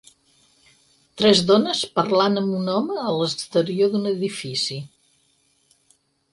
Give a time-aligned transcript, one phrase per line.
[1.21, 4.83] Tres dones parlant amb un home a l'exterior d'un edifici.